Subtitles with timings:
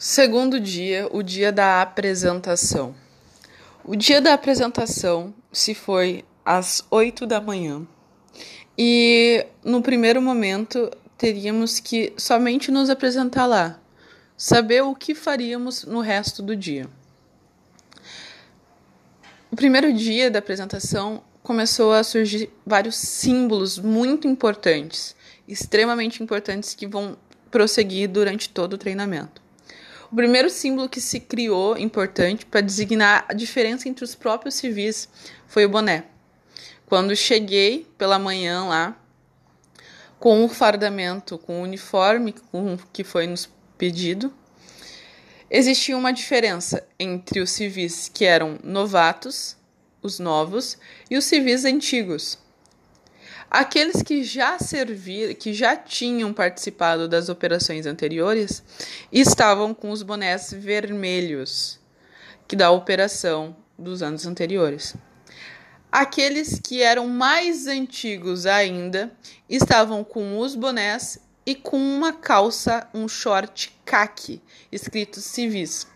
[0.00, 2.94] Segundo dia, o dia da apresentação.
[3.84, 7.84] O dia da apresentação se foi às 8 da manhã.
[8.78, 13.80] E no primeiro momento teríamos que somente nos apresentar lá,
[14.36, 16.88] saber o que faríamos no resto do dia.
[19.50, 25.16] O primeiro dia da apresentação começou a surgir vários símbolos muito importantes,
[25.48, 27.18] extremamente importantes que vão
[27.50, 29.47] prosseguir durante todo o treinamento.
[30.10, 35.06] O primeiro símbolo que se criou, importante, para designar a diferença entre os próprios civis,
[35.46, 36.04] foi o boné.
[36.86, 38.96] Quando cheguei pela manhã lá,
[40.18, 44.32] com o fardamento, com o uniforme com, que foi nos pedido,
[45.50, 49.58] existia uma diferença entre os civis que eram novatos,
[50.02, 50.78] os novos,
[51.10, 52.38] e os civis antigos.
[53.50, 58.62] Aqueles que já serviram, que já tinham participado das operações anteriores,
[59.10, 61.80] estavam com os bonés vermelhos,
[62.46, 64.94] que da operação dos anos anteriores.
[65.90, 69.10] Aqueles que eram mais antigos ainda
[69.48, 75.86] estavam com os bonés e com uma calça, um short caqui, escrito civis.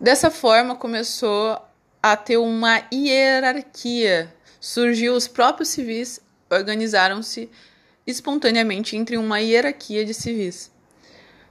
[0.00, 1.60] Dessa forma começou
[2.02, 7.48] a ter uma hierarquia surgiu os próprios civis organizaram-se
[8.06, 10.70] espontaneamente entre uma hierarquia de civis,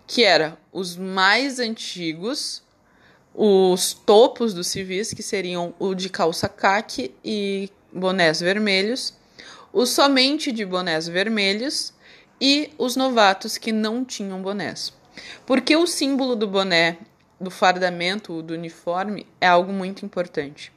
[0.05, 2.61] que era os mais antigos,
[3.33, 9.13] os topos dos civis, que seriam o de calça caque e bonés vermelhos,
[9.73, 11.93] os somente de bonés vermelhos
[12.39, 14.93] e os novatos que não tinham bonés.
[15.45, 16.97] Porque o símbolo do boné,
[17.39, 20.71] do fardamento, do uniforme, é algo muito importante.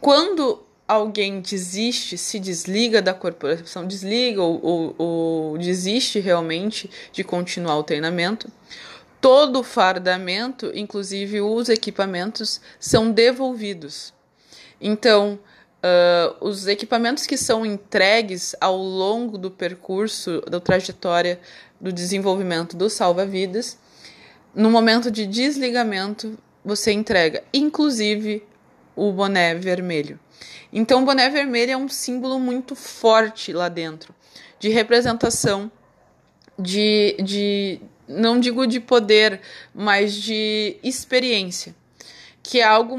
[0.00, 7.76] Quando alguém desiste, se desliga da corporação, desliga ou, ou, ou desiste realmente de continuar
[7.76, 8.50] o treinamento,
[9.20, 14.14] todo o fardamento, inclusive os equipamentos, são devolvidos.
[14.80, 15.38] Então,
[15.84, 21.38] uh, os equipamentos que são entregues ao longo do percurso, da trajetória
[21.78, 23.76] do desenvolvimento do salva-vidas,
[24.54, 28.42] no momento de desligamento, você entrega, inclusive
[28.98, 30.18] o boné vermelho.
[30.72, 34.14] Então, o boné vermelho é um símbolo muito forte lá dentro,
[34.58, 35.70] de representação,
[36.58, 39.40] de, de não digo de poder,
[39.72, 41.74] mas de experiência,
[42.42, 42.98] que é algo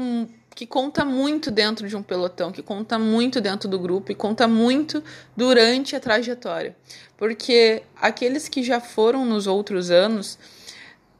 [0.54, 4.48] que conta muito dentro de um pelotão, que conta muito dentro do grupo e conta
[4.48, 5.02] muito
[5.36, 6.76] durante a trajetória.
[7.16, 10.38] Porque aqueles que já foram nos outros anos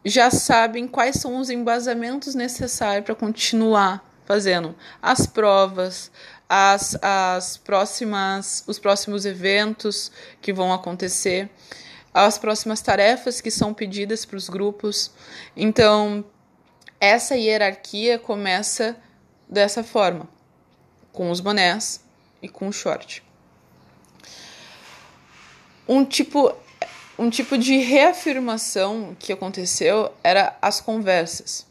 [0.05, 6.09] já sabem quais são os embasamentos necessários para continuar fazendo as provas,
[6.49, 11.51] as, as próximas, os próximos eventos que vão acontecer,
[12.15, 15.11] as próximas tarefas que são pedidas para os grupos.
[15.57, 16.25] Então,
[17.01, 18.97] essa hierarquia começa
[19.49, 20.29] dessa forma,
[21.13, 22.01] com os bonés
[22.41, 23.25] e com o short.
[25.89, 26.55] Um tipo,
[27.19, 31.69] um tipo de reafirmação que aconteceu era as conversas.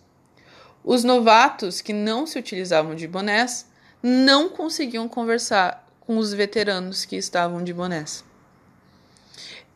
[0.84, 3.68] Os novatos que não se utilizavam de bonés
[4.02, 8.24] não conseguiam conversar com os veteranos que estavam de bonés.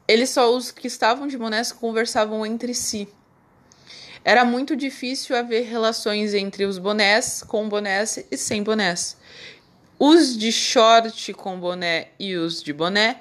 [0.08, 3.08] Eles só os que estavam de bonés conversavam entre si.
[4.26, 9.18] Era muito difícil haver relações entre os bonés com bonés e sem bonés.
[10.00, 13.20] Os de short com boné e os de boné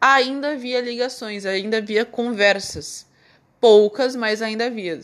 [0.00, 3.06] ainda havia ligações, ainda havia conversas.
[3.60, 5.00] Poucas, mas ainda havia.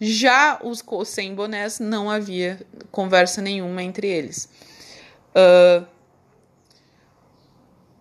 [0.00, 2.58] Já os sem bonés não havia
[2.90, 4.48] conversa nenhuma entre eles.
[5.34, 5.86] Uh,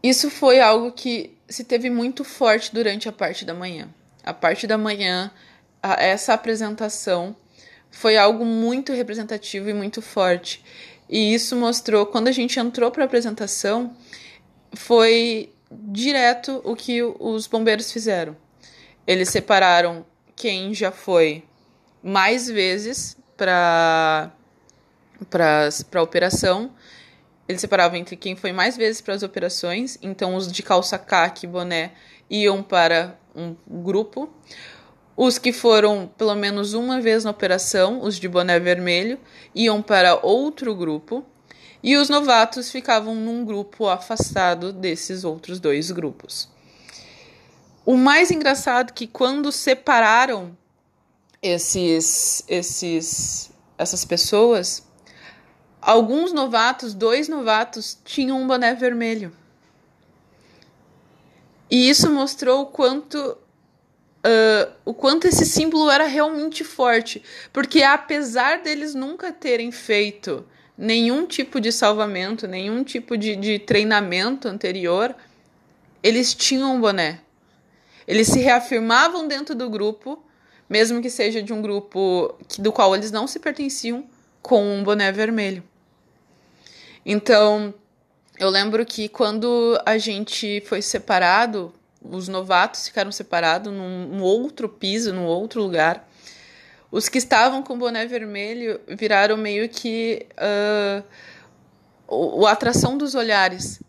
[0.02, 3.90] isso foi algo que se teve muito forte durante a parte da manhã.
[4.24, 5.30] A parte da manhã,
[5.84, 7.36] a, essa apresentação
[7.92, 10.64] foi algo muito representativo e muito forte.
[11.10, 13.94] E isso mostrou, quando a gente entrou para a apresentação,
[14.74, 18.38] foi direto o que os bombeiros fizeram.
[19.06, 20.06] Eles separaram
[20.36, 21.44] quem já foi
[22.04, 24.32] mais vezes para
[25.30, 26.72] a operação
[27.50, 31.48] ele separava entre quem foi mais vezes para as operações, então os de calça caque
[31.48, 31.94] e boné
[32.30, 34.30] iam para um grupo.
[35.18, 39.20] Os que foram pelo menos uma vez na operação, os de boné vermelho,
[39.56, 41.26] iam para outro grupo.
[41.82, 46.48] E os novatos ficavam num grupo afastado desses outros dois grupos.
[47.84, 50.56] O mais engraçado é que quando separaram
[51.42, 54.84] esses, esses, essas pessoas,
[55.82, 59.32] Alguns novatos, dois novatos, tinham um boné vermelho.
[61.72, 67.24] E isso mostrou o quanto uh, o quanto esse símbolo era realmente forte.
[67.54, 70.46] Porque apesar deles nunca terem feito
[70.78, 75.16] nenhum tipo de salvamento, nenhum tipo de, de treinamento anterior,
[76.04, 77.22] eles tinham um boné.
[78.06, 80.22] Eles se reafirmavam dentro do grupo,
[80.70, 84.06] mesmo que seja de um grupo do qual eles não se pertenciam,
[84.42, 85.64] com um boné vermelho.
[87.06, 87.74] Então,
[88.38, 94.70] eu lembro que quando a gente foi separado, os novatos ficaram separados num, num outro
[94.70, 96.08] piso, num outro lugar.
[96.92, 101.04] Os que estavam com boné vermelho viraram meio que uh,
[102.08, 103.82] o, a atração dos olhares.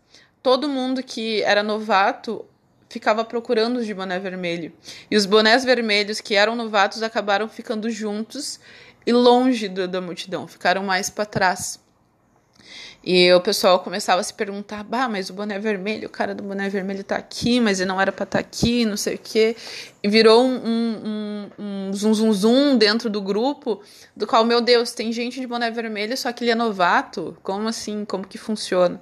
[0.43, 2.45] Todo mundo que era novato
[2.91, 4.73] ficava procurando os de boné vermelho.
[5.09, 8.59] E os bonés vermelhos que eram novatos acabaram ficando juntos
[9.05, 11.79] e longe do, da multidão, ficaram mais para trás.
[13.03, 16.43] E o pessoal começava a se perguntar: bah, mas o boné vermelho, o cara do
[16.43, 19.19] boné vermelho tá aqui, mas ele não era pra estar tá aqui, não sei o
[19.19, 19.55] quê.
[20.03, 23.81] E virou um, um, um, zum, zum, zum dentro do grupo,
[24.15, 27.35] do qual, meu Deus, tem gente de boné vermelho, só que ele é novato?
[27.41, 28.05] Como assim?
[28.05, 29.01] Como que funciona?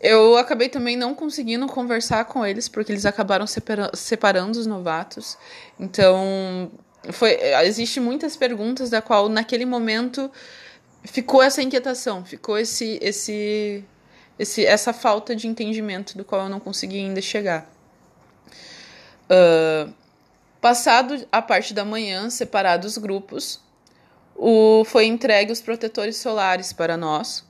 [0.00, 5.38] Eu acabei também não conseguindo conversar com eles, porque eles acabaram separa separando os novatos.
[5.80, 6.70] Então,
[7.12, 10.30] foi, existe muitas perguntas da qual, naquele momento
[11.04, 13.84] ficou essa inquietação, ficou esse, esse,
[14.38, 17.70] esse, essa falta de entendimento do qual eu não consegui ainda chegar.
[19.30, 19.92] Uh,
[20.60, 23.60] passado a parte da manhã, separados os grupos,
[24.34, 27.44] o, foi entregue os protetores solares para nós,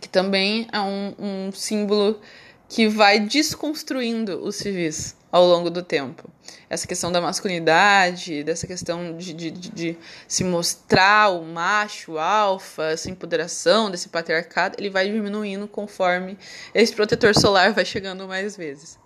[0.00, 2.20] que também é um, um símbolo
[2.68, 6.28] que vai desconstruindo os civis ao longo do tempo.
[6.68, 13.10] Essa questão da masculinidade, dessa questão de, de, de, se mostrar o macho, alfa, essa
[13.10, 16.38] empoderação desse patriarcado, ele vai diminuindo conforme
[16.74, 18.98] esse protetor solar vai chegando mais vezes.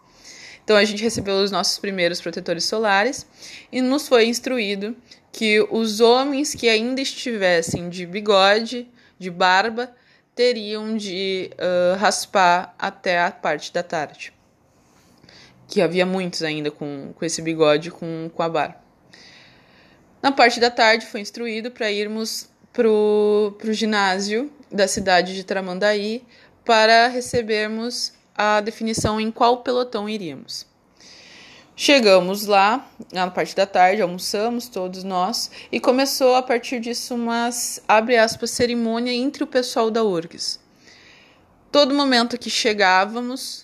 [0.65, 3.27] Então a gente recebeu os nossos primeiros protetores solares
[3.73, 4.97] e nos foi instruído
[5.33, 8.89] que os homens que ainda estivessem de bigode,
[9.19, 9.93] de barba,
[10.35, 14.33] teriam de uh, raspar até a parte da tarde
[15.71, 18.77] que havia muitos ainda com, com esse bigode com, com a barba.
[20.21, 26.25] Na parte da tarde foi instruído para irmos pro, pro ginásio da cidade de Tramandaí
[26.65, 30.67] para recebermos a definição em qual pelotão iríamos.
[31.83, 37.49] Chegamos lá, na parte da tarde, almoçamos todos nós, e começou a partir disso uma,
[37.89, 40.61] abre aspas, cerimônia entre o pessoal da URGS.
[41.73, 43.63] Todo momento que chegávamos,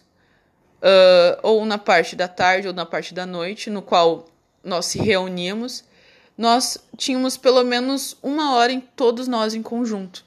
[0.81, 4.25] uh, ou na parte da tarde ou na parte da noite, no qual
[4.65, 5.85] nós se reuníamos,
[6.39, 10.25] nós tínhamos pelo menos uma hora em todos nós em conjunto,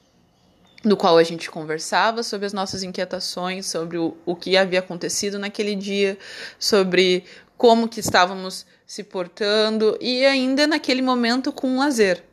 [0.85, 5.39] no qual a gente conversava sobre as nossas inquietações, sobre o, o que havia acontecido
[5.39, 6.19] naquele dia,
[6.59, 7.25] sobre
[7.59, 12.23] como que estávamos se portando e ainda naquele momento com lazer.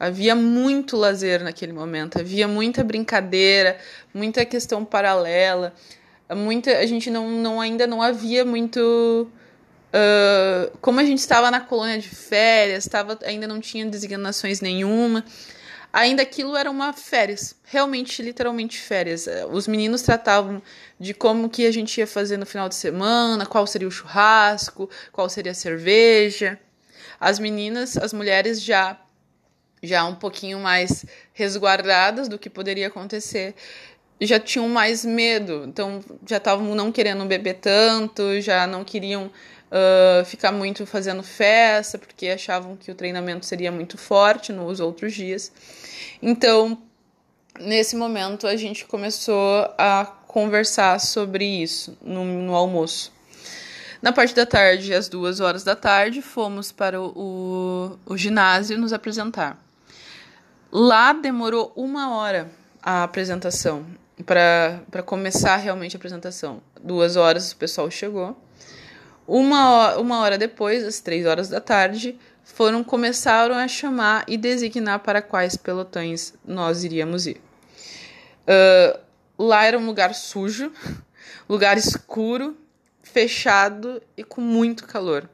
[0.00, 3.76] Havia muito lazer naquele momento, havia muita brincadeira,
[4.14, 5.74] muita questão paralela,
[6.34, 9.30] muita a gente não, não ainda não havia muito
[9.92, 15.22] uh, como a gente estava na colônia de férias estava ainda não tinha designações nenhuma
[15.92, 19.28] ainda aquilo era uma férias realmente literalmente férias.
[19.50, 20.62] Os meninos tratavam
[20.98, 24.88] de como que a gente ia fazer no final de semana qual seria o churrasco
[25.12, 26.58] qual seria a cerveja.
[27.20, 28.98] As meninas as mulheres já
[29.82, 33.54] já um pouquinho mais resguardadas do que poderia acontecer
[34.26, 39.30] já tinham mais medo, então já estavam não querendo beber tanto, já não queriam
[39.72, 45.14] uh, ficar muito fazendo festa, porque achavam que o treinamento seria muito forte nos outros
[45.14, 45.50] dias.
[46.20, 46.78] Então,
[47.58, 53.12] nesse momento, a gente começou a conversar sobre isso no, no almoço.
[54.00, 58.76] Na parte da tarde, às duas horas da tarde, fomos para o, o, o ginásio
[58.76, 59.62] nos apresentar.
[60.72, 62.50] Lá demorou uma hora
[62.82, 63.86] a apresentação
[64.26, 66.60] para começar realmente a apresentação.
[66.82, 68.36] Duas horas o pessoal chegou.
[69.26, 74.36] Uma hora, uma hora depois, às três horas da tarde, foram começaram a chamar e
[74.36, 77.40] designar para quais pelotões nós iríamos ir.
[78.42, 78.98] Uh,
[79.38, 80.72] lá era um lugar sujo,
[81.48, 82.56] lugar escuro,
[83.02, 85.28] fechado e com muito calor.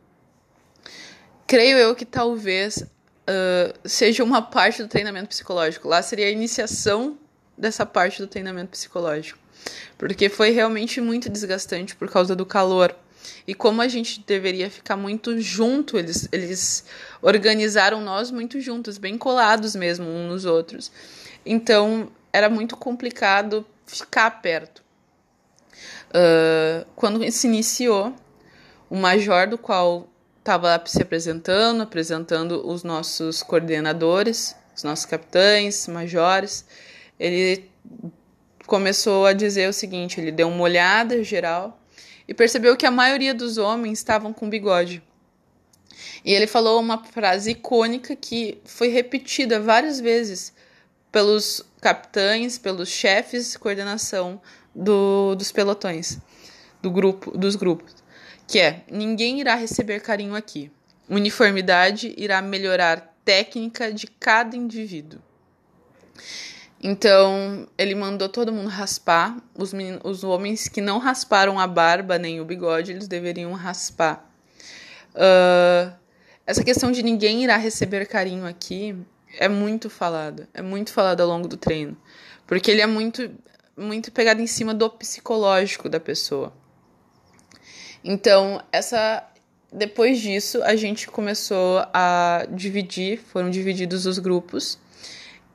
[1.47, 5.89] Creio eu que talvez uh, seja uma parte do treinamento psicológico.
[5.89, 7.19] Lá seria a iniciação
[7.57, 9.39] dessa parte do treinamento psicológico.
[9.97, 12.95] Porque foi realmente muito desgastante por causa do calor.
[13.47, 16.85] E como a gente deveria ficar muito junto, eles, eles
[17.23, 20.93] organizaram nós muito juntos, bem colados mesmo uns nos outros.
[21.45, 24.83] Então era muito complicado ficar perto.
[26.09, 28.15] Uh, quando se iniciou,
[28.91, 30.09] o major do qual
[30.39, 36.65] estava se apresentando, apresentando os nossos coordenadores, os nossos capitães, majores.
[37.19, 37.71] Ele
[38.67, 41.79] começou a dizer o seguinte: ele deu uma olhada geral
[42.29, 45.03] e percebeu que a maioria dos homens estavam com bigode.
[46.23, 50.53] E ele falou uma frase icônica que foi repetida várias vezes
[51.11, 54.41] pelos capitães, pelos chefes de coordenação
[54.75, 56.19] do, dos pelotões,
[56.83, 57.95] do grupo, dos grupos,
[58.47, 60.71] que é: ninguém irá receber carinho aqui.
[61.09, 65.21] Uniformidade irá melhorar técnica de cada indivíduo.
[66.83, 69.37] Então, ele mandou todo mundo raspar.
[69.57, 69.73] Os,
[70.05, 74.25] os homens que não rasparam a barba nem o bigode, eles deveriam raspar.
[75.15, 75.93] Uh,
[76.47, 78.97] essa questão de ninguém irá receber carinho aqui
[79.39, 80.49] é muito falada.
[80.55, 81.97] É muito falada ao longo do treino.
[82.47, 83.31] Porque ele é muito,
[83.77, 86.53] muito pegado em cima do psicológico da pessoa.
[88.03, 89.25] Então, essa.
[89.71, 94.79] Depois disso, a gente começou a dividir, foram divididos os grupos.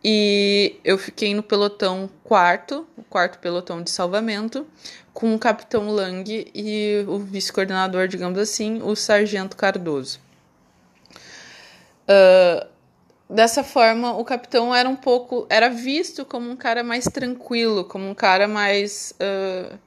[0.03, 4.67] E eu fiquei no pelotão quarto, o quarto pelotão de salvamento,
[5.13, 10.19] com o capitão Lang e o vice-coordenador, digamos assim, o sargento Cardoso.
[12.03, 12.67] Uh,
[13.29, 15.47] dessa forma, o capitão era um pouco.
[15.49, 19.13] era visto como um cara mais tranquilo, como um cara mais.
[19.19, 19.77] Uh,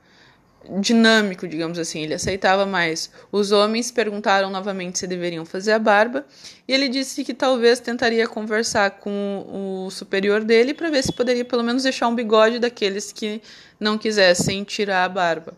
[0.81, 3.11] dinâmico, digamos assim, ele aceitava mais.
[3.31, 6.27] Os homens perguntaram novamente se deveriam fazer a barba,
[6.67, 11.45] e ele disse que talvez tentaria conversar com o superior dele para ver se poderia
[11.45, 13.41] pelo menos deixar um bigode daqueles que
[13.79, 15.55] não quisessem tirar a barba.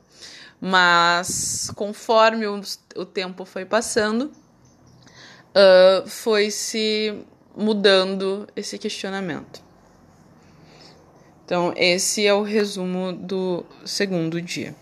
[0.61, 2.61] Mas conforme o,
[2.97, 4.33] o tempo foi passando,
[5.55, 7.15] uh, foi se
[7.57, 9.63] mudando esse questionamento.
[11.45, 14.75] Então, esse é o resumo do segundo dia.